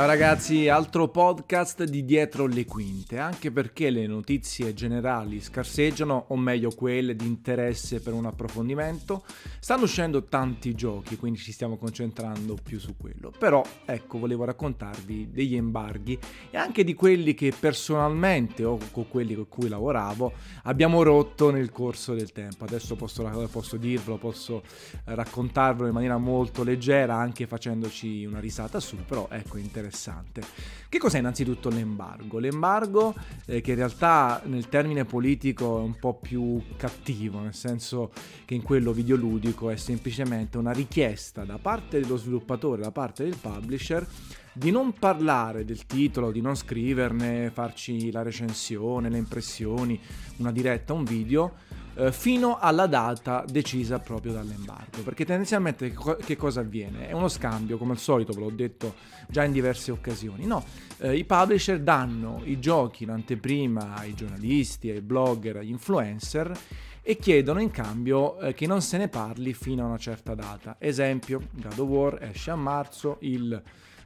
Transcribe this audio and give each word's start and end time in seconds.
Ciao 0.00 0.08
ragazzi, 0.08 0.66
altro 0.66 1.08
podcast 1.08 1.84
di 1.84 2.06
dietro 2.06 2.46
le 2.46 2.64
quinte, 2.64 3.18
anche 3.18 3.50
perché 3.50 3.90
le 3.90 4.06
notizie 4.06 4.72
generali 4.72 5.42
scarseggiano, 5.42 6.24
o 6.28 6.38
meglio 6.38 6.70
quelle 6.70 7.14
di 7.14 7.26
interesse 7.26 8.00
per 8.00 8.14
un 8.14 8.24
approfondimento. 8.24 9.22
Stanno 9.58 9.82
uscendo 9.82 10.24
tanti 10.24 10.74
giochi, 10.74 11.18
quindi 11.18 11.38
ci 11.38 11.52
stiamo 11.52 11.76
concentrando 11.76 12.56
più 12.62 12.78
su 12.80 12.96
quello. 12.96 13.30
Però, 13.38 13.62
ecco, 13.84 14.18
volevo 14.18 14.44
raccontarvi 14.44 15.32
degli 15.32 15.54
embarghi 15.54 16.18
e 16.48 16.56
anche 16.56 16.82
di 16.82 16.94
quelli 16.94 17.34
che 17.34 17.52
personalmente 17.60 18.64
o 18.64 18.78
con 18.92 19.06
quelli 19.06 19.34
con 19.34 19.48
cui 19.48 19.68
lavoravo 19.68 20.32
abbiamo 20.62 21.02
rotto 21.02 21.50
nel 21.50 21.70
corso 21.70 22.14
del 22.14 22.32
tempo. 22.32 22.64
Adesso 22.64 22.96
posso, 22.96 23.48
posso 23.52 23.76
dirvelo, 23.76 24.16
posso 24.16 24.62
raccontarvelo 25.04 25.88
in 25.88 25.92
maniera 25.92 26.16
molto 26.16 26.64
leggera, 26.64 27.16
anche 27.16 27.46
facendoci 27.46 28.24
una 28.24 28.40
risata 28.40 28.80
su, 28.80 28.96
però 29.04 29.28
ecco, 29.30 29.58
interessante 29.58 29.88
interessante. 29.90 30.42
Che 30.88 30.98
cos'è 30.98 31.18
innanzitutto 31.18 31.68
l'embargo? 31.68 32.38
L'embargo 32.38 33.14
eh, 33.46 33.60
che 33.60 33.70
in 33.72 33.76
realtà 33.76 34.40
nel 34.44 34.68
termine 34.68 35.04
politico 35.04 35.78
è 35.78 35.82
un 35.82 35.96
po' 35.96 36.14
più 36.14 36.62
cattivo, 36.76 37.40
nel 37.40 37.54
senso 37.54 38.10
che 38.44 38.54
in 38.54 38.62
quello 38.62 38.92
videoludico 38.92 39.70
è 39.70 39.76
semplicemente 39.76 40.56
una 40.56 40.72
richiesta 40.72 41.44
da 41.44 41.58
parte 41.58 42.00
dello 42.00 42.16
sviluppatore, 42.16 42.82
da 42.82 42.92
parte 42.92 43.24
del 43.24 43.36
publisher, 43.36 44.06
di 44.52 44.70
non 44.70 44.92
parlare 44.92 45.64
del 45.64 45.86
titolo, 45.86 46.32
di 46.32 46.40
non 46.40 46.56
scriverne, 46.56 47.50
farci 47.50 48.10
la 48.10 48.22
recensione, 48.22 49.08
le 49.08 49.18
impressioni, 49.18 50.00
una 50.36 50.50
diretta, 50.50 50.92
un 50.92 51.04
video, 51.04 51.54
eh, 52.00 52.12
fino 52.12 52.58
alla 52.58 52.86
data 52.86 53.44
decisa 53.46 53.98
proprio 53.98 54.32
dall'embargo. 54.32 55.02
Perché 55.02 55.26
tendenzialmente 55.26 55.94
che 56.24 56.36
cosa 56.36 56.60
avviene? 56.60 57.08
È 57.08 57.12
uno 57.12 57.28
scambio, 57.28 57.76
come 57.76 57.92
al 57.92 57.98
solito, 57.98 58.32
ve 58.32 58.40
l'ho 58.40 58.50
detto 58.50 58.94
già 59.28 59.44
in 59.44 59.52
diverse 59.52 59.90
occasioni. 59.90 60.46
No, 60.46 60.64
eh, 60.98 61.14
i 61.14 61.24
publisher 61.24 61.78
danno 61.78 62.40
i 62.44 62.58
giochi 62.58 63.02
in 63.02 63.10
anteprima 63.10 63.94
ai 63.96 64.14
giornalisti, 64.14 64.88
ai 64.88 65.02
blogger, 65.02 65.58
agli 65.58 65.68
influencer 65.68 66.58
e 67.02 67.16
chiedono 67.16 67.60
in 67.60 67.70
cambio 67.70 68.38
eh, 68.38 68.54
che 68.54 68.66
non 68.66 68.80
se 68.80 68.96
ne 68.96 69.08
parli 69.08 69.52
fino 69.52 69.82
a 69.82 69.86
una 69.86 69.98
certa 69.98 70.34
data. 70.34 70.76
Esempio, 70.78 71.48
God 71.50 71.78
of 71.78 71.88
War 71.88 72.18
esce 72.22 72.50
a 72.50 72.56
marzo, 72.56 73.18
il 73.20 73.62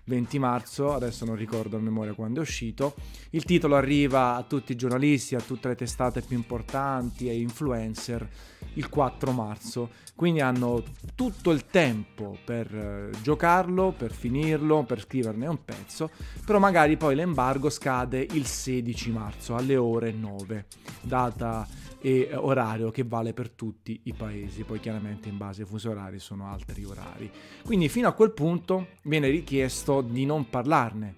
20 0.06 0.38
marzo, 0.38 0.92
adesso 0.92 1.24
non 1.24 1.36
ricordo 1.36 1.76
a 1.76 1.80
memoria 1.80 2.12
quando 2.12 2.40
è 2.40 2.42
uscito. 2.42 2.94
Il 3.30 3.44
titolo 3.44 3.76
arriva 3.76 4.36
a 4.36 4.42
tutti 4.42 4.72
i 4.72 4.76
giornalisti, 4.76 5.34
a 5.34 5.40
tutte 5.40 5.68
le 5.68 5.74
testate 5.74 6.20
più 6.20 6.36
importanti, 6.36 7.28
ai 7.28 7.40
influencer 7.40 8.28
il 8.74 8.88
4 8.88 9.32
marzo. 9.32 9.90
Quindi 10.14 10.40
hanno 10.40 10.82
tutto 11.14 11.50
il 11.50 11.66
tempo 11.66 12.36
per 12.44 12.72
eh, 12.74 13.10
giocarlo, 13.22 13.92
per 13.96 14.12
finirlo, 14.12 14.84
per 14.84 15.00
scriverne 15.00 15.46
un 15.46 15.64
pezzo, 15.64 16.10
però 16.44 16.58
magari 16.58 16.96
poi 16.96 17.14
l'embargo 17.14 17.68
scade 17.68 18.24
il 18.30 18.46
16 18.46 19.10
marzo 19.10 19.56
alle 19.56 19.76
ore 19.76 20.12
9, 20.12 20.66
data 21.00 21.66
e 22.00 22.28
orario 22.34 22.90
che 22.90 23.02
vale 23.02 23.32
per 23.32 23.48
tutti 23.48 23.98
i 24.04 24.12
paesi, 24.12 24.62
poi 24.62 24.78
chiaramente 24.78 25.30
in 25.30 25.38
base 25.38 25.62
ai 25.62 25.66
fusi 25.66 25.88
orari 25.88 26.18
sono 26.18 26.46
altri 26.46 26.84
orari. 26.84 27.30
Quindi 27.64 27.88
fino 27.88 28.06
a 28.08 28.12
quel 28.12 28.32
punto 28.32 28.88
viene 29.04 29.30
richiesto 29.30 29.93
di 30.00 30.24
non 30.24 30.48
parlarne. 30.48 31.16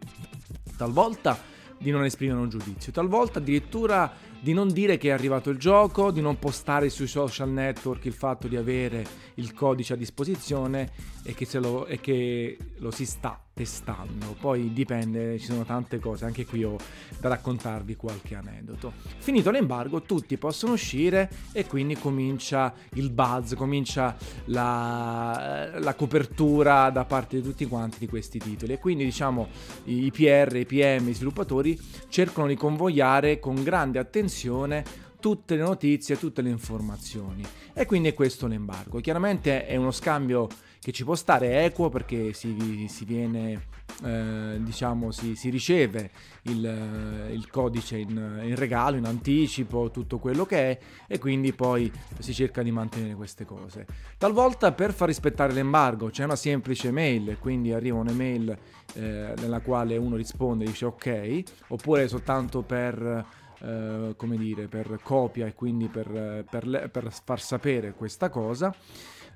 Talvolta 0.77 1.39
di 1.79 1.91
non 1.91 2.05
esprimere 2.05 2.41
un 2.41 2.49
giudizio, 2.49 2.93
talvolta 2.93 3.39
addirittura 3.39 4.13
di 4.41 4.53
non 4.53 4.69
dire 4.69 4.97
che 4.99 5.09
è 5.09 5.13
arrivato 5.13 5.51
il 5.51 5.59
gioco, 5.59 6.11
di 6.11 6.21
non 6.21 6.39
postare 6.39 6.89
sui 6.89 7.07
social 7.07 7.51
network 7.51 8.05
il 8.05 8.13
fatto 8.13 8.49
di 8.49 8.57
avere 8.57 9.05
il 9.35 9.53
codice 9.53 9.95
a 9.95 9.97
disposizione 9.97 10.91
e 11.23 11.35
che, 11.35 11.47
lo, 11.59 11.87
e 11.87 12.01
che 12.01 12.57
lo 12.79 12.91
si 12.91 13.05
sta 13.05 13.46
testando. 13.57 14.37
Poi 14.39 14.71
dipende, 14.75 15.39
ci 15.39 15.47
sono 15.47 15.65
tante 15.65 15.99
cose, 15.99 16.27
anche 16.27 16.45
qui 16.45 16.63
ho 16.63 16.77
da 17.19 17.31
raccontarvi 17.31 17.97
qualche 17.97 18.35
aneddoto. 18.35 18.93
Finito 19.17 19.51
l'embargo, 19.51 20.03
tutti 20.03 20.37
possono 20.37 20.75
uscire 20.75 21.31
e 21.53 21.65
quindi 21.65 21.97
comincia 21.97 22.75
il 22.93 23.11
buzz, 23.11 23.55
comincia 23.55 24.15
la, 24.47 25.71
la 25.79 25.95
copertura 25.95 26.91
da 26.91 27.07
parte 27.07 27.37
di 27.37 27.43
tutti 27.43 27.65
quanti 27.65 27.99
di 27.99 28.09
questi 28.09 28.39
titoli. 28.39 28.75
E 28.75 28.79
quindi 28.79 29.05
diciamo 29.05 29.49
i 29.85 30.11
PR, 30.11 30.55
i 30.55 30.67
PM, 30.67 31.09
i 31.09 31.15
sviluppatori 31.15 31.81
cercano 32.11 32.49
di 32.49 32.57
convogliare 32.57 33.39
con 33.39 33.63
grande 33.63 33.99
attenzione 33.99 35.06
tutte 35.19 35.57
le 35.57 35.63
notizie, 35.63 36.19
tutte 36.19 36.43
le 36.43 36.51
informazioni. 36.51 37.43
E 37.73 37.87
quindi 37.87 38.09
è 38.09 38.15
questo 38.15 38.47
l'embargo. 38.47 39.01
Chiaramente 39.01 39.67
è 39.67 39.77
uno 39.77 39.91
scambio 39.91 40.49
che 40.87 40.93
ci 40.93 41.03
può 41.03 41.17
stare 41.17 41.65
equo 41.65 41.89
perché 41.89 42.33
si, 42.33 42.87
si 42.89 43.05
viene, 43.05 43.67
eh, 44.05 44.57
diciamo, 44.61 45.11
si, 45.11 45.35
si 45.35 45.51
riceve 45.51 46.11
il, 46.43 47.29
il 47.33 47.51
codice 47.51 47.99
in, 47.99 48.11
in, 48.45 48.55
regalo, 48.55 48.97
in 48.97 49.05
anticipo, 49.05 49.91
tutto 49.91 50.19
quello 50.19 50.47
che 50.47 50.57
è 50.57 50.79
e 51.09 51.19
quindi 51.19 51.53
poi 51.53 51.91
si 52.21 52.33
cerca 52.33 52.63
di 52.63 52.71
mantenere 52.71 53.17
queste 53.17 53.45
cose. 53.45 53.85
Talvolta 54.17 54.71
per 54.71 54.93
far 54.93 55.09
rispettare 55.09 55.53
l'embargo 55.53 56.09
c'è 56.09 56.23
una 56.23 56.37
semplice 56.37 56.93
mail, 56.93 57.37
quindi 57.41 57.73
arriva 57.73 57.99
un'email 57.99 58.57
eh, 58.95 59.35
nella 59.39 59.59
quale 59.61 59.97
uno 59.97 60.15
risponde 60.15 60.63
e 60.63 60.69
dice 60.69 60.85
ok, 60.85 61.43
oppure 61.67 62.07
soltanto 62.07 62.63
per... 62.63 63.45
Uh, 63.59 64.15
come 64.17 64.37
dire, 64.37 64.67
per 64.67 65.01
copia 65.03 65.47
e 65.47 65.55
quindi 65.55 65.89
per, 65.89 66.45
per, 66.49 66.91
per 66.93 67.11
far 67.25 67.41
sapere 67.41 67.95
questa 67.95 68.29
cosa. 68.29 68.75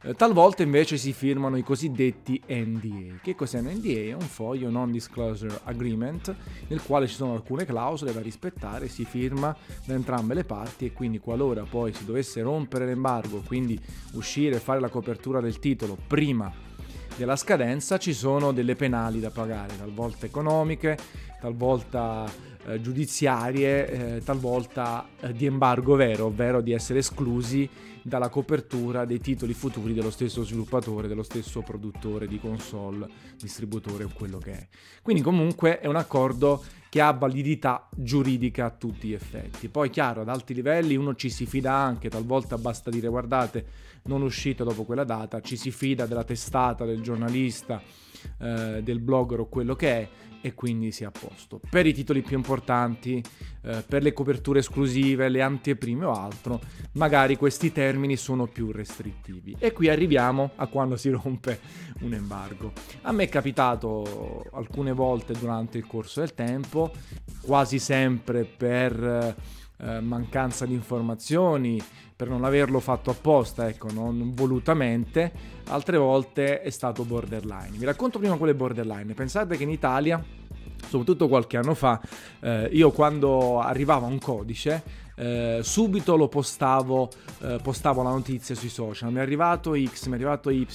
Eh, 0.03 0.15
talvolta 0.15 0.63
invece 0.63 0.97
si 0.97 1.13
firmano 1.13 1.59
i 1.59 1.63
cosiddetti 1.63 2.41
NDA. 2.49 3.19
Che 3.23 3.35
cos'è 3.35 3.59
un 3.59 3.67
NDA? 3.67 4.01
È 4.09 4.13
un 4.15 4.21
foglio 4.21 4.71
non 4.71 4.91
disclosure 4.91 5.61
agreement 5.65 6.35
nel 6.69 6.83
quale 6.83 7.07
ci 7.07 7.15
sono 7.15 7.35
alcune 7.35 7.67
clausole 7.67 8.15
da 8.15 8.23
rispettare, 8.23 8.89
si 8.89 9.05
firma 9.05 9.55
da 9.85 9.93
entrambe 9.93 10.33
le 10.33 10.45
parti 10.45 10.87
e 10.87 10.93
quindi 10.95 11.19
qualora 11.19 11.65
poi 11.65 11.93
si 11.93 12.07
dovesse 12.07 12.41
rompere 12.41 12.87
l'embargo, 12.87 13.43
quindi 13.47 13.79
uscire 14.13 14.57
e 14.57 14.61
fare 14.61 14.81
la 14.81 14.89
copertura 14.89 15.41
del 15.41 15.59
titolo 15.59 15.99
prima 16.07 16.51
della 17.15 17.37
scadenza, 17.37 17.99
ci 17.99 18.15
sono 18.15 18.53
delle 18.53 18.77
penali 18.77 19.21
da 19.21 19.31
pagare, 19.31 19.77
talvolta 19.77 20.25
economiche, 20.25 20.97
talvolta 21.39 22.25
eh, 22.67 22.81
giudiziarie, 22.81 24.17
eh, 24.17 24.23
talvolta 24.23 25.09
eh, 25.21 25.33
di 25.33 25.47
embargo 25.47 25.95
vero, 25.95 26.27
ovvero 26.27 26.61
di 26.61 26.73
essere 26.73 27.01
esclusi 27.01 27.69
dalla 28.03 28.29
copertura 28.29 29.05
dei 29.05 29.21
titoli 29.21 29.53
futuri 29.53 29.93
dello 29.93 30.11
stesso 30.11 30.43
sviluppatore, 30.43 31.09
dello 31.09 31.23
stesso 31.23 31.61
produttore 31.61 32.27
di 32.27 32.39
console, 32.39 33.09
distributore 33.39 34.05
o 34.05 34.11
quello 34.13 34.39
che 34.39 34.53
è. 34.53 34.69
Quindi 35.03 35.23
comunque 35.23 35.81
è 35.81 35.87
un 35.87 35.97
accordo 35.97 36.63
che 36.89 37.01
ha 37.01 37.13
validità 37.13 37.89
giuridica 37.95 38.67
a 38.67 38.71
tutti 38.71 39.09
gli 39.09 39.13
effetti. 39.15 39.69
Poi 39.69 39.91
chiaro, 39.91 40.23
ad 40.23 40.29
alti 40.29 40.55
livelli 40.55 40.97
uno 40.97 41.15
ci 41.15 41.31
si 41.31 41.47
fida 41.47 41.73
anche, 41.73 42.09
talvolta 42.09 42.59
basta 42.59 42.91
dire 42.91 43.09
guardate, 43.09 43.65
non 44.05 44.23
uscite 44.23 44.65
dopo 44.65 44.85
quella 44.85 45.05
data, 45.05 45.41
ci 45.41 45.57
si 45.57 45.71
fida 45.71 46.07
della 46.07 46.25
testata, 46.25 46.85
del 46.85 47.01
giornalista, 47.01 47.81
eh, 48.39 48.81
del 48.83 48.99
blogger 48.99 49.41
o 49.41 49.49
quello 49.49 49.77
che 49.77 49.89
è 49.89 50.09
e 50.41 50.55
quindi 50.55 50.93
sia 50.93 51.09
a 51.09 51.13
posto. 51.13 51.61
Per 51.69 51.87
i 51.87 51.93
titoli 51.93 52.23
più 52.23 52.37
importanti, 52.37 53.23
eh, 53.63 53.85
per 53.87 54.03
le 54.03 54.13
coperture 54.13 54.61
esclusive, 54.61 55.29
le 55.29 55.43
anteprime 55.43 56.05
o 56.05 56.13
altro, 56.13 56.61
magari 56.93 57.37
questi 57.37 57.73
termini 57.73 58.17
sono 58.17 58.47
più 58.47 58.71
restrittivi. 58.73 59.57
E 59.59 59.73
qui 59.73 59.89
arriviamo 59.89 60.53
a 60.57 60.67
quando 60.67 60.97
si 60.97 61.11
rompe 61.11 61.61
un 62.01 62.15
embargo. 62.15 62.73
A 63.03 63.13
me 63.13 63.25
è 63.25 63.29
capitato 63.29 64.45
alcune 64.53 64.93
volte 64.93 65.35
durante 65.35 65.79
il 65.79 65.87
corso 65.87 66.21
del 66.21 66.35
tempo, 66.35 66.93
quasi 67.43 67.79
sempre 67.79 68.45
per 68.45 69.37
eh, 69.83 70.01
mancanza 70.01 70.67
di 70.67 70.75
informazioni, 70.75 71.81
per 72.21 72.29
non 72.29 72.45
averlo 72.45 72.81
fatto 72.81 73.11
apposta, 73.11 73.67
ecco, 73.67 73.91
non 73.91 74.33
volutamente, 74.35 75.33
altre 75.69 75.97
volte 75.97 76.61
è 76.61 76.69
stato 76.69 77.05
borderline. 77.05 77.79
Vi 77.79 77.85
racconto 77.87 78.19
prima 78.19 78.37
quelle 78.37 78.55
borderline. 78.55 79.15
Pensate 79.15 79.57
che 79.57 79.63
in 79.63 79.71
Italia, 79.71 80.23
soprattutto 80.87 81.29
qualche 81.29 81.57
anno 81.57 81.73
fa, 81.73 81.99
eh, 82.41 82.69
io 82.73 82.91
quando 82.91 83.59
arrivava 83.61 84.07
un 84.07 84.19
codice, 84.19 84.83
eh, 85.21 85.61
subito 85.63 86.17
lo 86.17 86.29
postavo, 86.29 87.11
eh, 87.43 87.59
postavo 87.63 88.03
la 88.03 88.09
notizia 88.09 88.55
sui 88.55 88.71
social. 88.71 89.13
Mi 89.13 89.19
è 89.19 89.21
arrivato 89.21 89.75
X, 89.75 90.07
mi 90.07 90.13
è 90.13 90.15
arrivato 90.15 90.49
Y, 90.49 90.67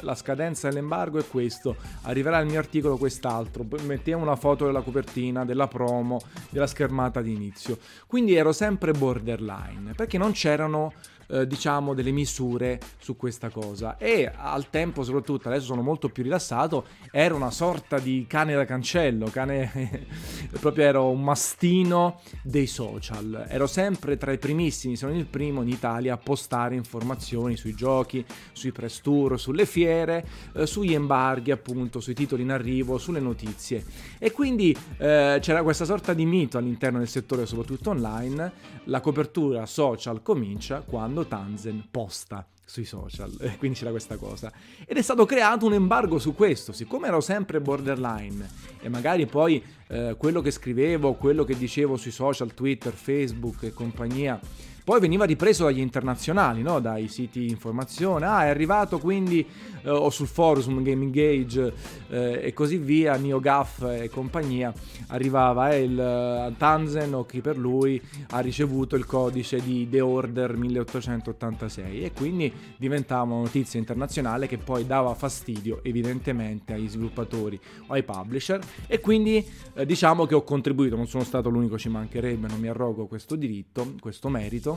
la 0.00 0.14
scadenza 0.14 0.68
dell'embargo 0.68 1.18
è 1.18 1.26
questo, 1.26 1.76
arriverà 2.02 2.38
il 2.40 2.46
mio 2.46 2.58
articolo 2.58 2.98
quest'altro, 2.98 3.66
mettiamo 3.86 4.22
una 4.22 4.36
foto 4.36 4.66
della 4.66 4.82
copertina, 4.82 5.46
della 5.46 5.66
promo, 5.66 6.20
della 6.50 6.66
schermata 6.66 7.22
di 7.22 7.32
inizio. 7.32 7.78
Quindi 8.06 8.34
ero 8.34 8.52
sempre 8.52 8.92
borderline, 8.92 9.94
perché 9.96 10.18
non 10.18 10.32
c'erano 10.32 10.92
eh, 11.28 11.46
diciamo 11.46 11.94
delle 11.94 12.10
misure 12.10 12.80
su 12.98 13.16
questa 13.16 13.50
cosa. 13.50 13.96
E 13.98 14.30
al 14.34 14.70
tempo 14.70 15.02
soprattutto 15.02 15.48
adesso 15.48 15.66
sono 15.66 15.82
molto 15.82 16.08
più 16.08 16.22
rilassato 16.22 16.86
era 17.10 17.34
una 17.34 17.50
sorta 17.50 17.98
di 17.98 18.26
cane 18.28 18.54
da 18.54 18.64
cancello 18.64 19.28
cane 19.30 20.06
proprio 20.60 20.84
ero 20.84 21.10
un 21.10 21.22
mastino 21.22 22.20
dei 22.42 22.66
social. 22.66 23.46
Ero 23.48 23.66
sempre 23.66 24.16
tra 24.16 24.32
i 24.32 24.38
primissimi 24.38 24.96
se 24.96 25.06
non 25.06 25.16
il 25.16 25.26
primo 25.26 25.62
in 25.62 25.68
Italia 25.68 26.14
a 26.14 26.18
postare 26.18 26.74
informazioni 26.74 27.56
sui 27.56 27.74
giochi 27.74 28.24
sui 28.52 28.72
press 28.72 29.00
tour 29.00 29.38
sulle 29.38 29.66
fiere 29.66 30.26
eh, 30.54 30.66
sugli 30.66 30.94
embarghi 30.94 31.50
appunto 31.50 32.00
sui 32.00 32.14
titoli 32.14 32.42
in 32.42 32.50
arrivo 32.50 32.98
sulle 32.98 33.20
notizie. 33.20 33.84
E 34.18 34.32
quindi 34.32 34.76
eh, 34.98 35.38
c'era 35.40 35.62
questa 35.62 35.84
sorta 35.84 36.14
di 36.14 36.24
mito 36.24 36.58
all'interno 36.58 36.98
del 36.98 37.08
settore 37.08 37.46
soprattutto 37.46 37.90
online. 37.90 38.74
La 38.84 39.00
copertura 39.00 39.66
social 39.66 40.22
comincia 40.22 40.80
quando 40.80 41.15
Tanzen 41.24 41.88
posta 41.90 42.46
sui 42.64 42.84
social, 42.84 43.30
quindi 43.58 43.78
c'era 43.78 43.90
questa 43.90 44.16
cosa. 44.16 44.52
Ed 44.84 44.96
è 44.96 45.02
stato 45.02 45.24
creato 45.24 45.66
un 45.66 45.74
embargo 45.74 46.18
su 46.18 46.34
questo, 46.34 46.72
siccome 46.72 47.06
ero 47.06 47.20
sempre 47.20 47.60
borderline 47.60 48.48
e 48.80 48.88
magari 48.88 49.26
poi 49.26 49.62
eh, 49.88 50.16
quello 50.18 50.42
che 50.42 50.50
scrivevo, 50.50 51.14
quello 51.14 51.44
che 51.44 51.56
dicevo 51.56 51.96
sui 51.96 52.10
social, 52.10 52.52
Twitter, 52.54 52.92
Facebook 52.92 53.62
e 53.62 53.72
compagnia, 53.72 54.38
poi 54.86 55.00
veniva 55.00 55.24
ripreso 55.24 55.64
dagli 55.64 55.80
internazionali, 55.80 56.62
no? 56.62 56.78
dai 56.78 57.08
siti 57.08 57.48
informazione, 57.48 58.24
ah 58.24 58.44
è 58.44 58.50
arrivato 58.50 59.00
quindi, 59.00 59.44
eh, 59.82 59.90
o 59.90 60.10
sul 60.10 60.28
forum 60.28 60.80
Game 60.84 61.02
Engage 61.02 61.72
eh, 62.08 62.38
e 62.44 62.52
così 62.52 62.76
via, 62.76 63.16
NeoGAF 63.16 63.82
e 64.02 64.08
compagnia, 64.08 64.72
arrivava 65.08 65.72
eh, 65.72 65.82
il 65.82 66.50
uh, 66.50 66.56
Tanzen 66.56 67.14
o 67.14 67.26
chi 67.26 67.40
per 67.40 67.58
lui 67.58 68.00
ha 68.30 68.38
ricevuto 68.38 68.94
il 68.94 69.06
codice 69.06 69.60
di 69.60 69.88
The 69.90 70.00
Order 70.00 70.56
1886 70.56 72.04
e 72.04 72.12
quindi 72.12 72.52
diventava 72.76 73.24
una 73.24 73.42
notizia 73.42 73.80
internazionale 73.80 74.46
che 74.46 74.58
poi 74.58 74.86
dava 74.86 75.12
fastidio 75.14 75.82
evidentemente 75.82 76.74
agli 76.74 76.88
sviluppatori 76.88 77.58
o 77.88 77.92
ai 77.92 78.04
publisher. 78.04 78.60
E 78.86 79.00
quindi 79.00 79.44
eh, 79.74 79.84
diciamo 79.84 80.26
che 80.26 80.36
ho 80.36 80.44
contribuito, 80.44 80.94
non 80.94 81.08
sono 81.08 81.24
stato 81.24 81.48
l'unico, 81.48 81.76
ci 81.76 81.88
mancherebbe, 81.88 82.46
non 82.46 82.60
mi 82.60 82.68
arrogo 82.68 83.06
questo 83.06 83.34
diritto, 83.34 83.94
questo 83.98 84.28
merito 84.28 84.74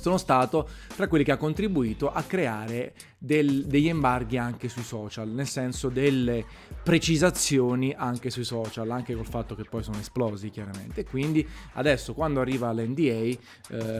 sono 0.00 0.16
stato 0.16 0.68
tra 0.96 1.08
quelli 1.08 1.24
che 1.24 1.32
ha 1.32 1.36
contribuito 1.36 2.10
a 2.10 2.22
creare 2.22 2.94
del, 3.18 3.66
degli 3.66 3.88
embarghi 3.88 4.38
anche 4.38 4.68
sui 4.68 4.82
social, 4.82 5.28
nel 5.28 5.46
senso 5.46 5.90
delle 5.90 6.44
precisazioni 6.82 7.94
anche 7.96 8.30
sui 8.30 8.44
social, 8.44 8.90
anche 8.90 9.14
col 9.14 9.26
fatto 9.26 9.54
che 9.54 9.64
poi 9.68 9.82
sono 9.82 9.98
esplosi 9.98 10.48
chiaramente. 10.48 11.04
Quindi 11.04 11.46
adesso 11.74 12.14
quando 12.14 12.40
arriva 12.40 12.72
l'NDA 12.72 13.00
eh, 13.02 13.38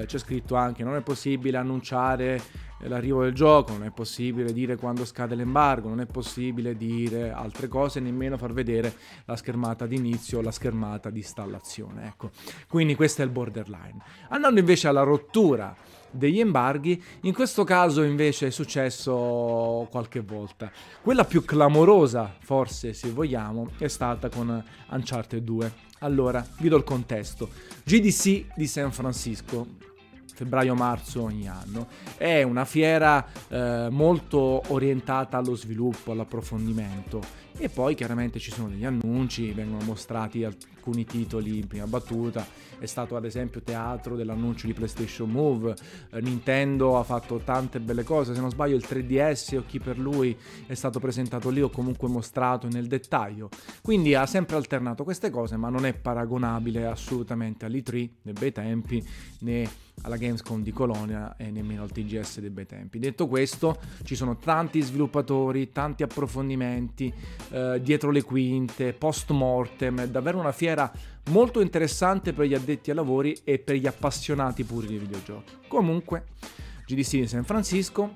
c'è 0.06 0.18
scritto 0.18 0.54
anche 0.54 0.82
non 0.82 0.96
è 0.96 1.02
possibile 1.02 1.58
annunciare 1.58 2.68
l'arrivo 2.82 3.22
del 3.22 3.34
gioco, 3.34 3.72
non 3.72 3.84
è 3.84 3.90
possibile 3.90 4.52
dire 4.52 4.76
quando 4.76 5.04
scade 5.04 5.34
l'embargo, 5.34 5.88
non 5.88 6.00
è 6.00 6.06
possibile 6.06 6.76
dire 6.76 7.30
altre 7.30 7.68
cose, 7.68 8.00
nemmeno 8.00 8.36
far 8.36 8.52
vedere 8.52 8.94
la 9.24 9.36
schermata 9.36 9.86
di 9.86 9.96
inizio 9.96 10.38
o 10.38 10.42
la 10.42 10.50
schermata 10.50 11.10
di 11.10 11.18
installazione. 11.18 12.06
Ecco, 12.06 12.30
quindi 12.68 12.94
questo 12.94 13.22
è 13.22 13.24
il 13.24 13.30
borderline. 13.30 13.98
Andando 14.28 14.60
invece 14.60 14.88
alla 14.88 15.02
rottura 15.02 15.76
degli 16.10 16.40
embarghi, 16.40 17.02
in 17.22 17.32
questo 17.32 17.64
caso 17.64 18.02
invece 18.02 18.48
è 18.48 18.50
successo 18.50 19.86
qualche 19.90 20.20
volta. 20.20 20.70
Quella 21.02 21.24
più 21.24 21.44
clamorosa, 21.44 22.34
forse 22.40 22.92
se 22.92 23.10
vogliamo, 23.10 23.70
è 23.78 23.88
stata 23.88 24.28
con 24.28 24.62
Uncharted 24.90 25.42
2. 25.42 25.72
Allora, 26.00 26.44
vi 26.58 26.68
do 26.68 26.76
il 26.76 26.84
contesto. 26.84 27.50
GDC 27.84 28.54
di 28.56 28.66
San 28.66 28.90
Francisco, 28.90 29.66
febbraio-marzo 30.40 31.22
ogni 31.22 31.46
anno. 31.46 31.86
È 32.16 32.42
una 32.42 32.64
fiera 32.64 33.26
eh, 33.48 33.88
molto 33.90 34.62
orientata 34.68 35.36
allo 35.36 35.54
sviluppo, 35.54 36.12
all'approfondimento 36.12 37.20
e 37.58 37.68
poi 37.68 37.94
chiaramente 37.94 38.38
ci 38.38 38.50
sono 38.50 38.68
degli 38.68 38.86
annunci, 38.86 39.52
vengono 39.52 39.84
mostrati 39.84 40.42
alcuni 40.80 41.04
titoli 41.04 41.58
in 41.58 41.66
prima 41.66 41.86
battuta. 41.86 42.46
È 42.78 42.86
stato 42.86 43.14
ad 43.14 43.26
esempio 43.26 43.60
teatro 43.60 44.16
dell'annuncio 44.16 44.66
di 44.66 44.72
PlayStation 44.72 45.30
Move, 45.30 45.76
eh, 46.10 46.20
Nintendo 46.22 46.98
ha 46.98 47.04
fatto 47.04 47.38
tante 47.44 47.78
belle 47.78 48.02
cose, 48.02 48.34
se 48.34 48.40
non 48.40 48.50
sbaglio 48.50 48.74
il 48.74 48.84
3DS 48.88 49.58
o 49.58 49.64
chi 49.66 49.78
per 49.78 49.98
lui 49.98 50.34
è 50.66 50.74
stato 50.74 50.98
presentato 50.98 51.50
lì 51.50 51.60
o 51.60 51.68
comunque 51.68 52.08
mostrato 52.08 52.68
nel 52.68 52.86
dettaglio. 52.86 53.50
Quindi 53.82 54.14
ha 54.14 54.24
sempre 54.24 54.56
alternato 54.56 55.04
queste 55.04 55.28
cose, 55.28 55.56
ma 55.56 55.68
non 55.68 55.84
è 55.84 55.92
paragonabile 55.92 56.86
assolutamente 56.86 57.66
all'E3 57.66 58.08
dei 58.22 58.32
bei 58.32 58.52
tempi 58.52 59.04
né 59.40 59.68
alla 60.02 60.16
Gamescom 60.16 60.62
di 60.62 60.72
Colonia 60.72 61.36
e 61.36 61.50
nemmeno 61.50 61.82
al 61.82 61.90
TGS 61.90 62.40
dei 62.40 62.50
bei 62.50 62.66
tempi. 62.66 62.98
Detto 62.98 63.26
questo, 63.26 63.78
ci 64.04 64.14
sono 64.14 64.36
tanti 64.36 64.80
sviluppatori, 64.80 65.72
tanti 65.72 66.02
approfondimenti, 66.02 67.12
eh, 67.50 67.80
dietro 67.82 68.10
le 68.10 68.22
quinte, 68.22 68.92
post 68.92 69.30
mortem, 69.30 70.00
è 70.00 70.08
davvero 70.08 70.38
una 70.38 70.52
fiera 70.52 70.69
molto 71.30 71.60
interessante 71.60 72.32
per 72.32 72.46
gli 72.46 72.54
addetti 72.54 72.90
ai 72.90 72.96
lavori 72.96 73.36
e 73.44 73.58
per 73.58 73.76
gli 73.76 73.86
appassionati 73.86 74.64
puri 74.64 74.86
di 74.86 74.98
videogiochi. 74.98 75.54
Comunque, 75.68 76.26
GDC 76.86 77.10
di 77.10 77.26
San 77.26 77.44
Francisco, 77.44 78.12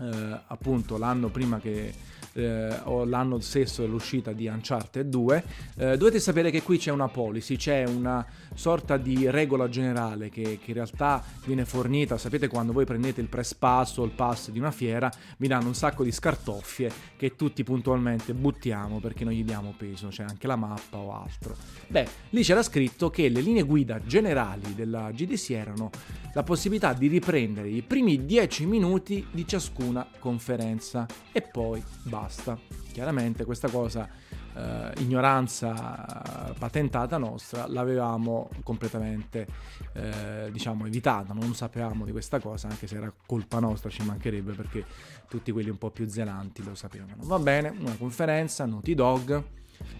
eh, 0.00 0.42
appunto 0.46 0.98
l'anno 0.98 1.28
prima 1.28 1.58
che 1.60 1.92
eh, 2.34 2.74
o 2.84 3.04
l'anno 3.04 3.40
stesso 3.40 3.82
dell'uscita 3.82 4.32
di 4.32 4.46
Uncharted 4.46 5.08
2, 5.08 5.44
eh, 5.76 5.96
dovete 5.96 6.20
sapere 6.20 6.50
che 6.50 6.62
qui 6.62 6.78
c'è 6.78 6.90
una 6.90 7.08
policy, 7.08 7.56
c'è 7.56 7.84
una 7.84 8.24
sorta 8.54 8.96
di 8.96 9.30
regola 9.30 9.68
generale 9.68 10.28
che, 10.28 10.58
che, 10.62 10.70
in 10.70 10.74
realtà 10.74 11.22
viene 11.44 11.64
fornita, 11.64 12.18
sapete 12.18 12.48
quando 12.48 12.72
voi 12.72 12.84
prendete 12.84 13.20
il 13.20 13.28
press 13.28 13.54
pass 13.54 13.96
o 13.98 14.04
il 14.04 14.10
pass 14.10 14.50
di 14.50 14.58
una 14.58 14.70
fiera, 14.70 15.10
vi 15.38 15.48
danno 15.48 15.68
un 15.68 15.74
sacco 15.74 16.04
di 16.04 16.12
scartoffie 16.12 16.90
che 17.16 17.36
tutti 17.36 17.62
puntualmente 17.64 18.34
buttiamo 18.34 19.00
perché 19.00 19.24
non 19.24 19.32
gli 19.32 19.44
diamo 19.44 19.74
peso, 19.76 20.08
c'è 20.08 20.24
anche 20.24 20.46
la 20.46 20.56
mappa 20.56 20.98
o 20.98 21.14
altro. 21.14 21.56
Beh, 21.88 22.06
lì 22.30 22.42
c'era 22.42 22.62
scritto 22.62 23.10
che 23.10 23.28
le 23.28 23.40
linee 23.40 23.62
guida 23.62 24.00
generali 24.04 24.74
della 24.74 25.10
GDC 25.10 25.50
erano 25.50 25.90
la 26.34 26.42
possibilità 26.42 26.92
di 26.92 27.08
riprendere 27.08 27.68
i 27.68 27.82
primi 27.82 28.24
10 28.24 28.66
minuti 28.66 29.26
di 29.30 29.46
ciascuna 29.46 30.06
conferenza 30.18 31.06
e 31.30 31.42
poi 31.42 31.82
basta. 32.22 32.56
Chiaramente 32.92 33.44
questa 33.44 33.68
cosa, 33.68 34.08
eh, 34.54 34.92
ignoranza 34.98 36.54
patentata 36.58 37.16
nostra, 37.16 37.66
l'avevamo 37.66 38.50
completamente 38.62 39.46
eh, 39.94 40.48
diciamo 40.52 40.86
evitata, 40.86 41.32
non 41.32 41.54
sapevamo 41.54 42.04
di 42.04 42.12
questa 42.12 42.38
cosa, 42.38 42.68
anche 42.68 42.86
se 42.86 42.96
era 42.96 43.12
colpa 43.26 43.58
nostra, 43.58 43.90
ci 43.90 44.04
mancherebbe 44.04 44.52
perché 44.52 44.84
tutti 45.28 45.50
quelli 45.52 45.70
un 45.70 45.78
po' 45.78 45.90
più 45.90 46.06
zelanti 46.06 46.62
lo 46.62 46.74
sapevano. 46.74 47.16
Va 47.24 47.38
bene, 47.38 47.70
una 47.70 47.96
conferenza, 47.96 48.66
Naughty 48.66 48.94
Dog 48.94 49.42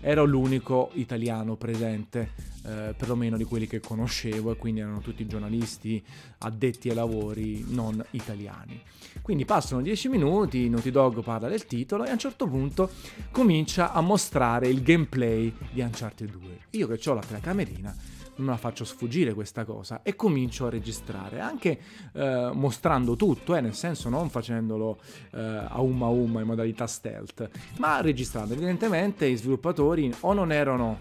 ero 0.00 0.24
l'unico 0.24 0.90
italiano 0.94 1.56
presente, 1.56 2.32
eh, 2.64 2.94
perlomeno 2.96 3.36
di 3.36 3.44
quelli 3.44 3.66
che 3.66 3.80
conoscevo, 3.80 4.52
e 4.52 4.56
quindi 4.56 4.80
erano 4.80 5.00
tutti 5.00 5.26
giornalisti 5.26 6.02
addetti 6.38 6.88
ai 6.88 6.94
lavori 6.94 7.64
non 7.68 8.04
italiani. 8.10 8.80
Quindi 9.20 9.44
passano 9.44 9.82
dieci 9.82 10.08
minuti, 10.08 10.68
Naughty 10.68 10.90
Dog 10.90 11.22
parla 11.22 11.48
del 11.48 11.66
titolo 11.66 12.04
e 12.04 12.08
a 12.08 12.12
un 12.12 12.18
certo 12.18 12.46
punto 12.48 12.90
comincia 13.30 13.92
a 13.92 14.00
mostrare 14.00 14.68
il 14.68 14.82
gameplay 14.82 15.54
di 15.70 15.80
Uncharted 15.80 16.30
2. 16.30 16.58
Io 16.70 16.88
che 16.88 17.08
ho 17.08 17.14
la 17.14 17.20
telecamerina 17.20 17.94
non 18.36 18.46
la 18.46 18.56
faccio 18.56 18.84
sfuggire 18.84 19.34
questa 19.34 19.64
cosa 19.64 20.00
e 20.02 20.16
comincio 20.16 20.66
a 20.66 20.70
registrare, 20.70 21.40
anche 21.40 21.78
eh, 22.12 22.50
mostrando 22.54 23.16
tutto, 23.16 23.54
eh, 23.54 23.60
nel 23.60 23.74
senso 23.74 24.08
non 24.08 24.30
facendolo 24.30 25.00
eh, 25.32 25.40
a 25.40 25.80
umma 25.80 26.06
a 26.06 26.10
umma 26.10 26.40
in 26.40 26.46
modalità 26.46 26.86
stealth, 26.86 27.50
ma 27.78 28.00
registrando. 28.00 28.54
Evidentemente 28.54 29.26
i 29.26 29.36
sviluppatori 29.36 30.12
o 30.20 30.32
non 30.32 30.52
erano, 30.52 31.00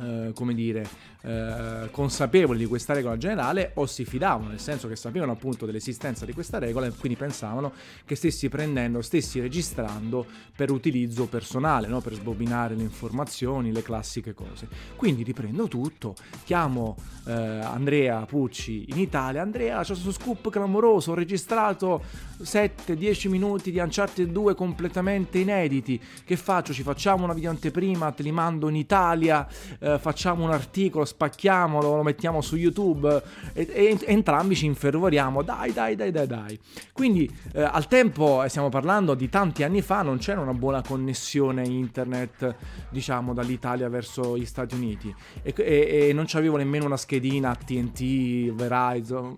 eh, 0.00 0.30
come 0.34 0.54
dire, 0.54 0.86
eh, 1.26 1.88
consapevoli 1.90 2.58
di 2.58 2.66
questa 2.66 2.92
regola 2.92 3.16
generale 3.16 3.72
o 3.74 3.86
si 3.86 4.04
fidavano, 4.04 4.50
nel 4.50 4.60
senso 4.60 4.86
che 4.86 4.94
sapevano 4.94 5.32
appunto 5.32 5.66
dell'esistenza 5.66 6.24
di 6.24 6.32
questa 6.32 6.58
regola 6.58 6.86
e 6.86 6.92
quindi 6.92 7.18
pensavano 7.18 7.72
che 8.04 8.14
stessi 8.14 8.48
prendendo, 8.48 9.02
stessi 9.02 9.40
registrando 9.40 10.24
per 10.54 10.70
utilizzo 10.70 11.26
personale, 11.26 11.88
no? 11.88 12.00
per 12.00 12.14
sbobinare 12.14 12.76
le 12.76 12.82
informazioni, 12.82 13.72
le 13.72 13.82
classiche 13.82 14.34
cose. 14.34 14.68
Quindi 14.94 15.24
riprendo 15.24 15.66
tutto, 15.66 16.14
chiamo 16.44 16.96
eh, 17.26 17.32
Andrea 17.32 18.24
Pucci 18.24 18.84
in 18.90 19.00
Italia, 19.00 19.42
Andrea 19.42 19.80
c'è 19.80 19.94
questo 19.94 20.12
scoop 20.12 20.48
clamoroso, 20.48 21.10
ho 21.10 21.14
registrato 21.14 22.04
7-10 22.40 23.28
minuti 23.28 23.72
di 23.72 23.78
Uncharted 23.80 24.30
2 24.30 24.54
completamente 24.54 25.38
inediti, 25.38 26.00
che 26.24 26.36
faccio? 26.36 26.72
Ci 26.72 26.82
facciamo 26.82 27.24
una 27.24 27.32
video 27.32 27.50
anteprima, 27.50 28.12
te 28.12 28.22
li 28.22 28.30
mando 28.30 28.68
in 28.68 28.76
Italia, 28.76 29.44
eh, 29.80 29.98
facciamo 29.98 30.44
un 30.44 30.52
articolo, 30.52 31.04
spacchiamo, 31.16 31.80
lo, 31.80 32.02
mettiamo 32.02 32.42
su 32.42 32.56
YouTube 32.56 33.22
e, 33.54 33.68
e, 33.72 33.98
entrambi 34.04 34.54
ci 34.54 34.66
infervoriamo, 34.66 35.42
dai, 35.42 35.72
dai, 35.72 35.96
dai, 35.96 36.10
dai, 36.10 36.26
dai. 36.26 36.60
Quindi 36.92 37.30
eh, 37.52 37.62
al 37.62 37.88
tempo, 37.88 38.44
stiamo 38.48 38.68
parlando 38.68 39.14
di 39.14 39.30
tanti 39.30 39.62
anni 39.62 39.80
fa, 39.80 40.02
non 40.02 40.18
c'era 40.18 40.40
una 40.40 40.52
buona 40.52 40.82
connessione 40.82 41.66
internet, 41.66 42.54
diciamo, 42.90 43.32
dall'Italia 43.32 43.88
verso 43.88 44.36
gli 44.36 44.44
Stati 44.44 44.74
Uniti 44.74 45.14
e, 45.42 45.54
e, 45.56 46.08
e 46.08 46.12
non 46.12 46.24
c'avevo 46.26 46.56
nemmeno 46.56 46.84
una 46.84 46.98
schedina 46.98 47.54
TNT, 47.54 48.52
Verizon 48.52 49.34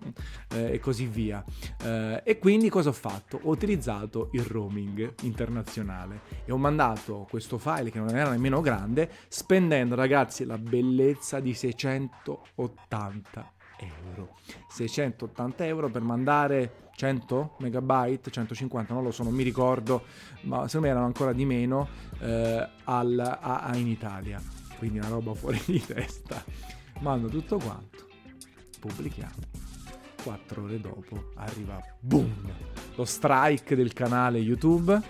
eh, 0.53 0.73
e 0.73 0.79
così 0.79 1.05
via. 1.05 1.43
Eh, 1.81 2.21
e 2.25 2.37
quindi 2.39 2.69
cosa 2.69 2.89
ho 2.89 2.93
fatto? 2.93 3.39
Ho 3.43 3.51
utilizzato 3.51 4.29
il 4.33 4.43
roaming 4.43 5.13
internazionale 5.21 6.21
e 6.45 6.51
ho 6.51 6.57
mandato 6.57 7.25
questo 7.29 7.57
file 7.57 7.89
che 7.89 7.99
non 7.99 8.15
era 8.15 8.31
nemmeno 8.31 8.59
grande, 8.59 9.09
spendendo 9.29 9.95
ragazzi 9.95 10.43
la 10.45 10.57
bellezza 10.57 11.39
di 11.39 11.53
680 11.59 13.51
euro. 13.79 14.35
680 14.69 15.65
euro 15.65 15.89
per 15.89 16.01
mandare 16.01 16.89
100 16.95 17.55
megabyte, 17.59 18.31
150, 18.31 18.93
non 18.93 19.03
lo 19.03 19.11
so, 19.11 19.23
non 19.23 19.33
mi 19.33 19.43
ricordo, 19.43 20.03
ma 20.41 20.67
secondo 20.67 20.87
me 20.87 20.91
erano 20.91 21.05
ancora 21.05 21.33
di 21.33 21.43
meno 21.45 21.87
eh, 22.19 22.69
al, 22.83 23.19
a, 23.19 23.59
a 23.61 23.75
in 23.75 23.87
Italia. 23.87 24.41
Quindi 24.77 24.99
una 24.99 25.09
roba 25.09 25.33
fuori 25.33 25.61
di 25.65 25.85
testa. 25.85 26.43
Mando 26.99 27.27
tutto 27.27 27.57
quanto, 27.57 28.07
pubblichiamo. 28.79 29.67
4 30.23 30.63
ore 30.63 30.81
dopo 30.81 31.31
arriva 31.35 31.81
boom 32.01 32.51
lo 32.95 33.05
strike 33.05 33.73
del 33.73 33.93
canale 33.93 34.37
YouTube 34.37 35.01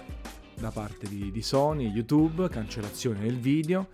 da 0.56 0.70
parte 0.70 1.08
di, 1.08 1.32
di 1.32 1.42
Sony, 1.42 1.90
YouTube, 1.90 2.50
cancellazione 2.50 3.22
del 3.22 3.40
video. 3.40 3.88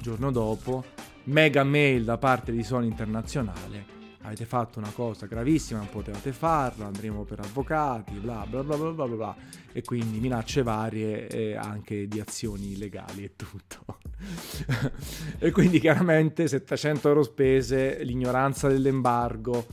Giorno 0.00 0.32
dopo, 0.32 0.84
mega 1.26 1.64
mail 1.64 2.04
da 2.04 2.18
parte 2.18 2.52
di 2.52 2.62
Sony 2.62 2.86
Internazionale 2.86 3.94
avete 4.26 4.44
fatto 4.44 4.78
una 4.78 4.90
cosa 4.90 5.26
gravissima, 5.26 5.78
non 5.78 5.88
potevate 5.88 6.32
farla, 6.32 6.86
andremo 6.86 7.22
per 7.22 7.40
avvocati, 7.40 8.14
bla 8.14 8.44
bla 8.48 8.62
bla 8.62 8.76
bla 8.76 8.90
bla 8.90 9.06
bla, 9.06 9.36
e 9.72 9.82
quindi 9.82 10.18
minacce 10.18 10.62
varie 10.62 11.28
e 11.28 11.54
anche 11.54 12.08
di 12.08 12.18
azioni 12.18 12.76
legali 12.76 13.22
e 13.22 13.36
tutto. 13.36 13.98
e 15.38 15.50
quindi 15.52 15.78
chiaramente 15.78 16.48
700 16.48 17.08
euro 17.08 17.22
spese, 17.22 18.02
l'ignoranza 18.02 18.68
dell'embargo 18.68 19.64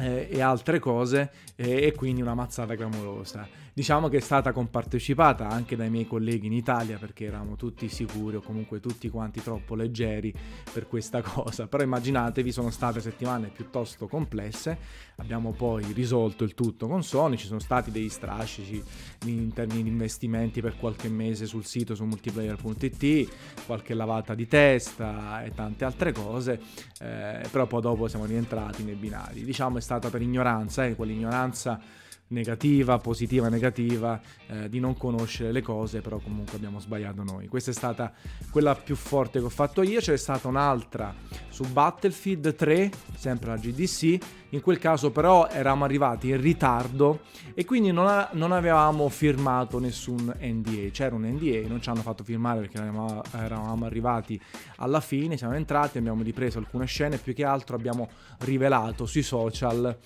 eh, 0.00 0.28
e 0.30 0.40
altre 0.40 0.80
cose 0.80 1.30
e 1.54 1.92
quindi 1.94 2.20
una 2.20 2.34
mazzata 2.34 2.74
clamorosa. 2.74 3.46
Diciamo 3.78 4.08
che 4.08 4.16
è 4.16 4.20
stata 4.20 4.50
compartecipata 4.50 5.46
anche 5.46 5.76
dai 5.76 5.88
miei 5.88 6.04
colleghi 6.04 6.48
in 6.48 6.52
Italia 6.52 6.98
perché 6.98 7.26
eravamo 7.26 7.54
tutti 7.54 7.88
sicuri 7.88 8.34
o 8.34 8.40
comunque 8.40 8.80
tutti 8.80 9.08
quanti 9.08 9.40
troppo 9.40 9.76
leggeri 9.76 10.34
per 10.72 10.88
questa 10.88 11.22
cosa, 11.22 11.68
però 11.68 11.84
immaginatevi 11.84 12.50
sono 12.50 12.70
state 12.70 13.00
settimane 13.00 13.50
piuttosto 13.50 14.08
complesse, 14.08 14.76
abbiamo 15.18 15.52
poi 15.52 15.92
risolto 15.92 16.42
il 16.42 16.54
tutto 16.54 16.88
con 16.88 17.04
Sony, 17.04 17.36
ci 17.36 17.46
sono 17.46 17.60
stati 17.60 17.92
degli 17.92 18.08
strascici 18.08 18.82
in 19.26 19.52
termini 19.52 19.84
di 19.84 19.90
investimenti 19.90 20.60
per 20.60 20.76
qualche 20.76 21.08
mese 21.08 21.46
sul 21.46 21.64
sito 21.64 21.94
su 21.94 22.02
multiplayer.it, 22.02 23.28
qualche 23.64 23.94
lavata 23.94 24.34
di 24.34 24.48
testa 24.48 25.44
e 25.44 25.54
tante 25.54 25.84
altre 25.84 26.10
cose, 26.10 26.60
eh, 26.98 27.46
però 27.48 27.68
poi 27.68 27.80
dopo 27.80 28.08
siamo 28.08 28.24
rientrati 28.24 28.82
nei 28.82 28.96
binari. 28.96 29.44
Diciamo 29.44 29.78
è 29.78 29.80
stata 29.80 30.10
per 30.10 30.20
ignoranza, 30.20 30.84
eh, 30.84 30.96
quell'ignoranza 30.96 32.06
negativa, 32.28 32.98
positiva, 32.98 33.48
negativa, 33.48 34.20
eh, 34.46 34.68
di 34.68 34.80
non 34.80 34.96
conoscere 34.96 35.52
le 35.52 35.62
cose, 35.62 36.00
però 36.00 36.18
comunque 36.18 36.56
abbiamo 36.56 36.80
sbagliato 36.80 37.22
noi. 37.22 37.48
Questa 37.48 37.70
è 37.70 37.74
stata 37.74 38.12
quella 38.50 38.74
più 38.74 38.96
forte 38.96 39.38
che 39.38 39.44
ho 39.44 39.50
fatto 39.50 39.82
io, 39.82 40.00
c'è 40.00 40.16
stata 40.16 40.48
un'altra 40.48 41.14
su 41.48 41.64
Battlefield 41.64 42.54
3, 42.54 42.90
sempre 43.16 43.50
la 43.50 43.56
GDC, 43.56 44.18
in 44.50 44.60
quel 44.60 44.78
caso 44.78 45.10
però 45.10 45.46
eravamo 45.48 45.84
arrivati 45.84 46.30
in 46.30 46.40
ritardo 46.40 47.20
e 47.54 47.64
quindi 47.64 47.92
non, 47.92 48.06
a- 48.06 48.30
non 48.32 48.52
avevamo 48.52 49.08
firmato 49.08 49.78
nessun 49.78 50.34
NDA, 50.40 50.90
c'era 50.90 51.14
un 51.14 51.22
NDA, 51.26 51.66
non 51.68 51.82
ci 51.82 51.88
hanno 51.90 52.00
fatto 52.00 52.24
firmare 52.24 52.60
perché 52.60 52.78
eravamo, 52.78 53.22
eravamo 53.32 53.84
arrivati 53.84 54.40
alla 54.76 55.00
fine, 55.00 55.36
siamo 55.36 55.54
entrati, 55.54 55.98
abbiamo 55.98 56.22
ripreso 56.22 56.58
alcune 56.58 56.86
scene, 56.86 57.18
più 57.18 57.34
che 57.34 57.44
altro 57.44 57.76
abbiamo 57.76 58.08
rivelato 58.40 59.06
sui 59.06 59.22
social 59.22 59.96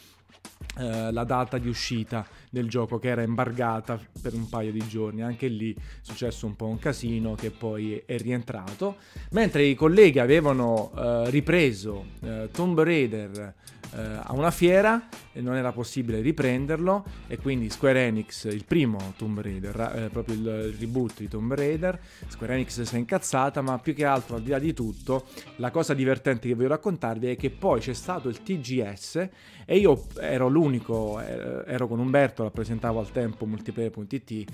eh, 0.79 1.13
la 1.13 1.25
data 1.25 1.59
di 1.59 1.69
uscita 1.69 2.27
del 2.49 2.69
gioco 2.69 2.99
che 2.99 3.09
era 3.09 3.23
embargata 3.23 4.01
per 4.21 4.33
un 4.33 4.49
paio 4.49 4.73
di 4.73 4.87
giorni. 4.87 5.23
Anche 5.23 5.49
lì 5.49 5.75
è 5.75 5.79
successo 6.01 6.47
un 6.47 6.57
po' 6.57 6.67
un 6.67 6.79
casino 6.79 7.35
che 7.35 7.51
poi 7.51 8.03
è 8.07 8.17
rientrato. 8.19 8.97
Mentre 9.31 9.65
i 9.65 9.75
colleghi 9.75 10.19
avevano 10.19 10.93
eh, 10.97 11.31
ripreso 11.31 12.07
eh, 12.23 12.49
Tomb 12.51 12.81
Raider 12.81 13.55
eh, 13.95 14.21
a 14.23 14.33
una 14.33 14.51
fiera 14.51 15.09
e 15.33 15.41
non 15.41 15.55
era 15.55 15.73
possibile 15.73 16.21
riprenderlo 16.21 17.05
e 17.27 17.39
quindi 17.39 17.71
Square 17.71 18.07
Enix, 18.07 18.45
il 18.45 18.65
primo 18.65 19.15
Tomb 19.17 19.41
Raider, 19.41 19.93
eh, 19.95 20.09
proprio 20.11 20.35
il, 20.35 20.77
reboot 20.79 21.19
di 21.19 21.29
Tomb 21.29 21.55
Raider, 21.55 21.99
Square 22.29 22.55
Enix 22.55 22.83
si 22.83 22.95
è 22.95 22.99
incazzata, 22.99 23.61
ma 23.61 23.79
più 23.79 23.95
che 23.95 24.05
altro 24.05 24.37
al 24.37 24.43
di 24.43 24.51
là 24.51 24.59
di 24.59 24.73
tutto, 24.73 25.27
la 25.57 25.71
cosa 25.71 25.95
divertente 25.95 26.49
che 26.49 26.55
voglio 26.55 26.69
raccontarvi 26.69 27.29
è 27.29 27.37
che 27.37 27.51
poi 27.51 27.81
c'è 27.81 27.93
stato 27.93 28.29
il 28.29 28.43
TGS 28.43 29.29
e 29.65 29.77
io 29.77 30.07
ero 30.19 30.49
l'unico, 30.49 31.21
eh, 31.21 31.65
ero 31.67 31.89
con 31.89 31.99
Umberto, 31.99 32.43
rappresentavo 32.43 32.99
al 32.99 33.11
tempo 33.11 33.47
multiplayer.it 33.47 34.31
eh, 34.31 34.45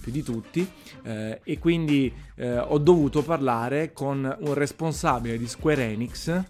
più 0.00 0.12
di 0.12 0.22
tutti 0.22 0.68
eh, 1.02 1.40
e 1.42 1.58
quindi 1.58 2.12
eh, 2.36 2.58
ho 2.58 2.78
dovuto 2.78 3.22
parlare 3.22 3.92
con 3.92 4.36
un 4.40 4.54
responsabile 4.54 5.38
di 5.38 5.46
Square 5.46 5.84
Enix 5.84 6.42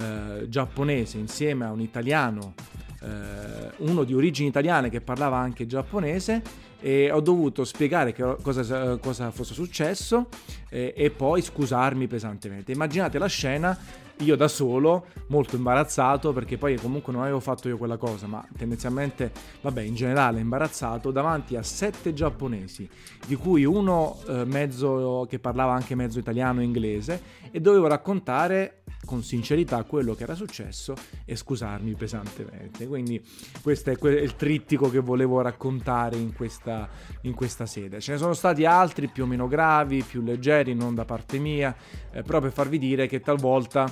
eh, 0.00 0.48
giapponese 0.48 1.18
insieme 1.18 1.66
a 1.66 1.70
un 1.70 1.80
italiano, 1.80 2.54
eh, 3.02 3.70
uno 3.78 4.04
di 4.04 4.14
origini 4.14 4.48
italiane 4.48 4.88
che 4.88 5.00
parlava 5.00 5.36
anche 5.36 5.66
giapponese 5.66 6.42
e 6.80 7.10
ho 7.10 7.20
dovuto 7.20 7.64
spiegare 7.64 8.14
cosa, 8.42 8.96
cosa 8.96 9.30
fosse 9.30 9.52
successo 9.52 10.28
eh, 10.70 10.94
e 10.96 11.10
poi 11.10 11.42
scusarmi 11.42 12.06
pesantemente. 12.06 12.72
Immaginate 12.72 13.18
la 13.18 13.26
scena 13.26 13.78
io 14.20 14.36
da 14.36 14.48
solo, 14.48 15.06
molto 15.28 15.56
imbarazzato 15.56 16.32
perché 16.32 16.56
poi 16.56 16.76
comunque 16.76 17.12
non 17.12 17.22
avevo 17.22 17.40
fatto 17.40 17.68
io 17.68 17.76
quella 17.76 17.96
cosa, 17.96 18.26
ma 18.26 18.46
tendenzialmente, 18.56 19.32
vabbè, 19.60 19.82
in 19.82 19.94
generale 19.94 20.40
imbarazzato 20.40 21.10
davanti 21.10 21.56
a 21.56 21.62
sette 21.62 22.12
giapponesi, 22.12 22.88
di 23.26 23.34
cui 23.36 23.64
uno 23.64 24.18
eh, 24.26 24.44
mezzo 24.44 25.26
che 25.28 25.38
parlava 25.38 25.72
anche 25.72 25.94
mezzo 25.94 26.18
italiano 26.18 26.60
e 26.60 26.64
inglese 26.64 27.22
e 27.50 27.60
dovevo 27.60 27.86
raccontare 27.86 28.80
con 29.04 29.22
sincerità 29.22 29.82
quello 29.84 30.14
che 30.14 30.24
era 30.24 30.34
successo 30.34 30.94
e 31.24 31.34
scusarmi 31.34 31.94
pesantemente. 31.94 32.86
Quindi 32.86 33.20
questo 33.62 33.90
è 33.90 34.08
il 34.08 34.36
trittico 34.36 34.90
che 34.90 35.00
volevo 35.00 35.40
raccontare 35.40 36.16
in 36.16 36.32
questa, 36.34 36.88
in 37.22 37.34
questa 37.34 37.66
sede. 37.66 38.00
Ce 38.00 38.12
ne 38.12 38.18
sono 38.18 38.34
stati 38.34 38.64
altri 38.64 39.08
più 39.08 39.24
o 39.24 39.26
meno 39.26 39.48
gravi, 39.48 40.02
più 40.02 40.22
leggeri, 40.22 40.74
non 40.74 40.94
da 40.94 41.04
parte 41.04 41.38
mia, 41.38 41.74
eh, 42.12 42.22
però 42.22 42.40
per 42.40 42.52
farvi 42.52 42.78
dire 42.78 43.06
che 43.06 43.20
talvolta 43.20 43.90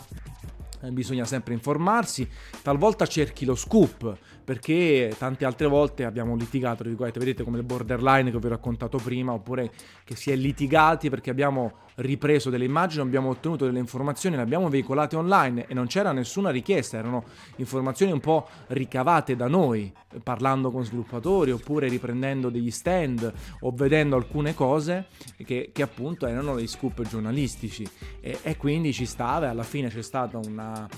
bisogna 0.90 1.24
sempre 1.24 1.54
informarsi, 1.54 2.28
talvolta 2.62 3.06
cerchi 3.06 3.44
lo 3.44 3.54
scoop 3.54 4.16
perché 4.48 5.14
tante 5.18 5.44
altre 5.44 5.66
volte 5.66 6.06
abbiamo 6.06 6.34
litigato, 6.34 6.82
vedete 6.82 7.44
come 7.44 7.58
il 7.58 7.64
borderline 7.64 8.30
che 8.30 8.38
vi 8.38 8.46
ho 8.46 8.48
raccontato 8.48 8.96
prima, 8.96 9.34
oppure 9.34 9.70
che 10.04 10.16
si 10.16 10.30
è 10.30 10.36
litigati 10.36 11.10
perché 11.10 11.28
abbiamo 11.28 11.80
ripreso 11.96 12.48
delle 12.48 12.64
immagini, 12.64 13.02
abbiamo 13.02 13.28
ottenuto 13.28 13.66
delle 13.66 13.78
informazioni, 13.78 14.36
le 14.36 14.42
abbiamo 14.42 14.70
veicolate 14.70 15.16
online 15.16 15.66
e 15.66 15.74
non 15.74 15.86
c'era 15.86 16.12
nessuna 16.12 16.48
richiesta, 16.48 16.96
erano 16.96 17.24
informazioni 17.56 18.10
un 18.10 18.20
po' 18.20 18.48
ricavate 18.68 19.36
da 19.36 19.48
noi, 19.48 19.92
parlando 20.22 20.70
con 20.70 20.84
sviluppatori 20.84 21.50
oppure 21.50 21.88
riprendendo 21.88 22.48
degli 22.48 22.70
stand 22.70 23.30
o 23.60 23.70
vedendo 23.72 24.16
alcune 24.16 24.54
cose 24.54 25.08
che, 25.44 25.70
che 25.72 25.82
appunto 25.82 26.26
erano 26.26 26.54
dei 26.54 26.66
scoop 26.68 27.02
giornalistici 27.02 27.86
e, 28.20 28.38
e, 28.42 28.56
quindi 28.56 28.92
ci 28.94 29.04
stava 29.04 29.46
e 29.46 29.48
alla 29.50 29.62
fine 29.62 29.88
c'è 29.88 30.02
stato 30.02 30.40
una, 30.46 30.88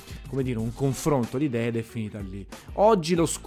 dire, 0.43 0.59
un 0.59 0.73
confronto 0.73 1.39
di 1.39 1.47
idee 1.47 1.69
ed 1.69 1.77
è 1.77 1.83
finita 1.83 2.21
lì. 2.21 2.47
Oggi 2.75 3.15
lo 3.15 3.27
scoop 3.27 3.39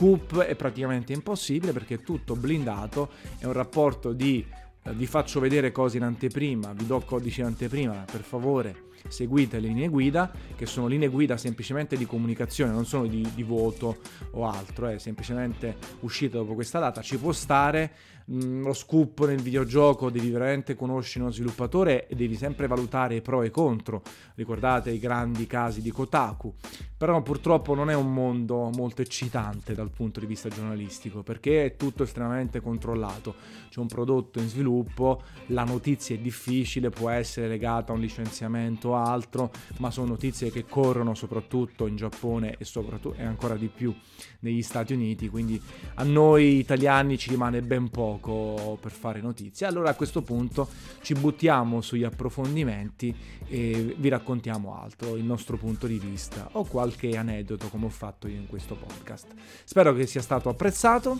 è 0.45 0.55
praticamente 0.55 1.13
impossibile 1.13 1.71
perché 1.71 1.95
è 1.95 2.01
tutto 2.01 2.35
blindato, 2.35 3.09
è 3.37 3.45
un 3.45 3.53
rapporto 3.53 4.11
di 4.13 4.45
eh, 4.83 4.93
vi 4.93 5.05
faccio 5.05 5.39
vedere 5.39 5.71
cose 5.71 5.97
in 5.97 6.03
anteprima, 6.03 6.73
vi 6.73 6.85
do 6.85 6.99
codici 7.01 7.39
in 7.39 7.47
anteprima, 7.47 8.05
per 8.09 8.21
favore 8.21 8.91
seguite 9.07 9.59
le 9.59 9.67
linee 9.67 9.87
guida, 9.87 10.31
che 10.55 10.65
sono 10.65 10.87
linee 10.87 11.07
guida 11.07 11.37
semplicemente 11.37 11.97
di 11.97 12.05
comunicazione, 12.05 12.71
non 12.71 12.85
sono 12.85 13.05
di, 13.05 13.27
di 13.33 13.43
voto 13.43 13.97
o 14.31 14.47
altro, 14.47 14.87
è 14.87 14.97
semplicemente 14.97 15.75
uscita 16.01 16.37
dopo 16.37 16.53
questa 16.53 16.79
data, 16.79 17.01
ci 17.01 17.17
può 17.17 17.31
stare, 17.31 17.91
mh, 18.25 18.61
lo 18.61 18.73
scoop 18.73 19.25
nel 19.27 19.41
videogioco 19.41 20.09
devi 20.09 20.29
veramente 20.29 20.75
conoscere 20.75 21.23
uno 21.25 21.33
sviluppatore 21.33 22.07
e 22.07 22.15
devi 22.15 22.35
sempre 22.35 22.67
valutare 22.67 23.15
i 23.15 23.21
pro 23.21 23.41
e 23.43 23.47
i 23.47 23.51
contro, 23.51 24.01
ricordate 24.35 24.91
i 24.91 24.99
grandi 24.99 25.47
casi 25.47 25.81
di 25.81 25.91
Kotaku, 25.91 26.53
però 26.97 27.21
purtroppo 27.21 27.75
non 27.75 27.89
è 27.89 27.95
un 27.95 28.13
mondo 28.13 28.69
molto 28.73 29.01
eccitante 29.01 29.73
dal 29.73 29.89
punto 29.89 30.19
di 30.19 30.25
vista 30.25 30.49
giornalistico 30.49 31.23
perché 31.23 31.65
è 31.65 31.75
tutto 31.75 32.03
estremamente 32.03 32.61
controllato, 32.61 33.35
c'è 33.69 33.79
un 33.79 33.87
prodotto 33.87 34.39
in 34.39 34.47
sviluppo, 34.47 35.21
la 35.47 35.63
notizia 35.63 36.15
è 36.15 36.19
difficile, 36.19 36.89
può 36.89 37.09
essere 37.09 37.47
legata 37.47 37.91
a 37.91 37.95
un 37.95 38.01
licenziamento 38.01 38.92
tanto 38.93 38.95
altro, 38.95 39.51
ma 39.77 39.91
sono 39.91 40.07
notizie 40.07 40.51
che 40.51 40.65
corrono 40.65 41.15
soprattutto 41.15 41.87
in 41.87 41.95
Giappone 41.95 42.55
e, 42.57 42.65
soprattutto, 42.65 43.15
e 43.17 43.23
ancora 43.23 43.55
di 43.55 43.67
più 43.67 43.93
negli 44.39 44.61
Stati 44.61 44.93
Uniti, 44.93 45.29
quindi 45.29 45.59
a 45.95 46.03
noi 46.03 46.57
italiani 46.57 47.17
ci 47.17 47.29
rimane 47.29 47.61
ben 47.61 47.89
poco 47.89 48.77
per 48.79 48.91
fare 48.91 49.21
notizie. 49.21 49.65
Allora 49.65 49.89
a 49.89 49.95
questo 49.95 50.21
punto 50.21 50.67
ci 51.01 51.13
buttiamo 51.13 51.81
sugli 51.81 52.03
approfondimenti 52.03 53.15
e 53.47 53.95
vi 53.97 54.09
raccontiamo 54.09 54.79
altro, 54.79 55.15
il 55.15 55.23
nostro 55.23 55.57
punto 55.57 55.87
di 55.87 55.97
vista 55.97 56.49
o 56.53 56.65
qualche 56.65 57.17
aneddoto 57.17 57.69
come 57.69 57.85
ho 57.85 57.89
fatto 57.89 58.27
io 58.27 58.37
in 58.37 58.47
questo 58.47 58.75
podcast. 58.75 59.27
Spero 59.63 59.93
che 59.93 60.05
sia 60.05 60.21
stato 60.21 60.49
apprezzato. 60.49 61.19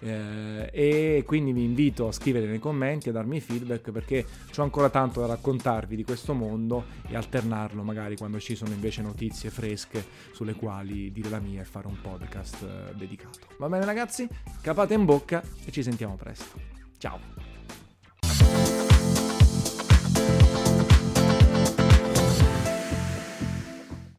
Eh, 0.00 0.70
e 0.72 1.24
quindi 1.26 1.52
vi 1.52 1.64
invito 1.64 2.08
a 2.08 2.12
scrivere 2.12 2.46
nei 2.46 2.58
commenti, 2.58 3.08
a 3.08 3.12
darmi 3.12 3.40
feedback 3.40 3.90
perché 3.90 4.24
ho 4.56 4.62
ancora 4.62 4.90
tanto 4.90 5.20
da 5.20 5.26
raccontarvi 5.26 5.96
di 5.96 6.04
questo 6.04 6.34
mondo 6.34 6.84
e 7.08 7.16
alternarlo 7.16 7.82
magari 7.82 8.16
quando 8.16 8.38
ci 8.38 8.54
sono 8.54 8.72
invece 8.72 9.02
notizie 9.02 9.50
fresche 9.50 10.04
sulle 10.32 10.54
quali 10.54 11.10
dire 11.10 11.28
la 11.28 11.40
mia 11.40 11.62
e 11.62 11.64
fare 11.64 11.86
un 11.86 12.00
podcast 12.00 12.62
eh, 12.62 12.94
dedicato. 12.94 13.38
Va 13.58 13.68
bene 13.68 13.84
ragazzi? 13.84 14.28
Capate 14.60 14.94
in 14.94 15.04
bocca 15.04 15.42
e 15.64 15.72
ci 15.72 15.82
sentiamo 15.82 16.16
presto. 16.16 16.60
Ciao! 16.98 17.47